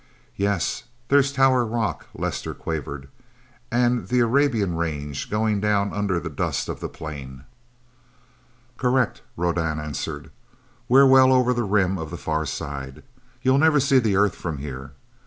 [0.35, 3.07] "Yes there's Tower Rock," Lester quavered.
[3.71, 7.43] "And the Arabian Range going down under the dust of the plain."
[8.77, 10.31] "Correct," Rodan answered.
[10.89, 13.03] "We're well over the rim of the Far Side.
[13.43, 14.93] You'll never see the Earth from here.